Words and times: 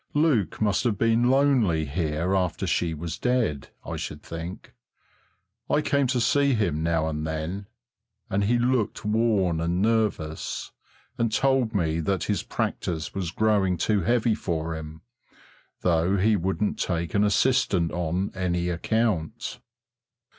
Luke 0.15 0.59
must 0.59 0.83
have 0.85 0.97
been 0.97 1.29
lonely 1.29 1.85
here 1.85 2.33
after 2.35 2.65
she 2.65 2.95
was 2.95 3.19
dead, 3.19 3.69
I 3.85 3.97
should 3.97 4.23
think; 4.23 4.73
I 5.69 5.81
came 5.81 6.07
to 6.07 6.19
see 6.19 6.55
him 6.55 6.81
now 6.81 7.07
and 7.07 7.27
then, 7.27 7.67
and 8.27 8.45
he 8.45 8.57
looked 8.57 9.05
worn 9.05 9.61
and 9.61 9.79
nervous, 9.79 10.71
and 11.19 11.31
told 11.31 11.75
me 11.75 11.99
that 11.99 12.23
his 12.23 12.41
practice 12.41 13.13
was 13.13 13.29
growing 13.29 13.77
too 13.77 14.01
heavy 14.01 14.33
for 14.33 14.75
him, 14.75 15.01
though 15.81 16.17
he 16.17 16.35
wouldn't 16.35 16.79
take 16.79 17.13
an 17.13 17.23
assistant 17.23 17.91
on 17.91 18.31
any 18.33 18.69
account. 18.69 19.59